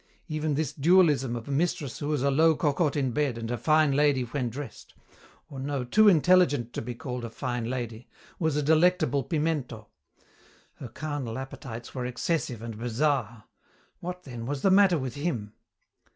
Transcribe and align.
Even 0.27 0.55
this 0.55 0.73
dualism 0.73 1.35
of 1.35 1.47
a 1.47 1.51
mistress 1.51 1.99
who 1.99 2.07
was 2.07 2.23
a 2.23 2.31
low 2.31 2.55
cocotte 2.55 2.95
in 2.95 3.11
bed 3.11 3.37
and 3.37 3.51
a 3.51 3.55
fine 3.59 3.91
lady 3.91 4.23
when 4.23 4.49
dressed 4.49 4.95
or 5.47 5.59
no, 5.59 5.83
too 5.83 6.07
intelligent 6.07 6.73
to 6.73 6.81
be 6.81 6.95
called 6.95 7.23
a 7.23 7.29
fine 7.29 7.65
lady 7.69 8.07
was 8.39 8.55
a 8.55 8.63
delectable 8.63 9.21
pimento. 9.23 9.89
Her 10.77 10.87
carnal 10.87 11.37
appetites 11.37 11.93
were 11.93 12.07
excessive 12.07 12.63
and 12.63 12.79
bizarre. 12.79 13.43
What, 13.99 14.23
then, 14.23 14.47
was 14.47 14.63
the 14.63 14.71
matter 14.71 14.97
with 14.97 15.13
him? 15.13 15.53